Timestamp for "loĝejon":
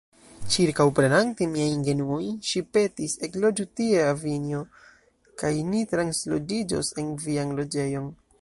7.63-8.15